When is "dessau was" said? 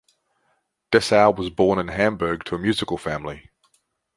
0.89-1.51